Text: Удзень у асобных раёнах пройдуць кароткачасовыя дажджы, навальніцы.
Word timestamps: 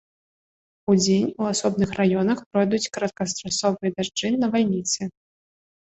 Удзень 0.93 1.27
у 1.43 1.49
асобных 1.53 1.89
раёнах 1.99 2.37
пройдуць 2.55 2.91
кароткачасовыя 2.97 3.89
дажджы, 3.99 4.35
навальніцы. 4.45 5.01